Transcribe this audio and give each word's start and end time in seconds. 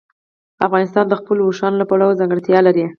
افغانستان 0.67 1.05
د 1.09 1.13
خپلو 1.19 1.41
اوښانو 1.45 1.79
له 1.81 1.85
پلوه 1.89 2.17
ځانګړتیا 2.19 2.59
لري. 2.67 2.85